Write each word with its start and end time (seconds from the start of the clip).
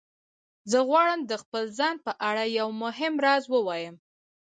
زه 0.71 0.79
غواړم 0.89 1.19
د 1.29 1.31
خپل 1.43 1.63
ځان 1.77 1.95
په 2.05 2.11
اړه 2.29 2.43
یو 2.59 2.67
مهم 2.83 3.13
راز 3.25 3.43
ووایم 3.49 3.95